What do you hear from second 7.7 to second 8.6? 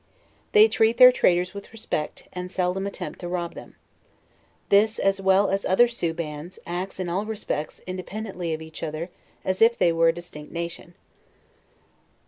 as independly